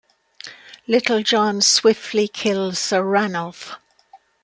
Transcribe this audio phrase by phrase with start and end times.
[0.87, 3.75] Little John swiftly kills Sir Ranulf.